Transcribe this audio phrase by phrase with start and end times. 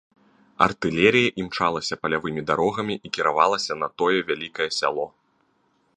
[0.65, 5.05] Артылерыя імчалася палявымі дарогамі і кіравалася на тое вялікае сяло.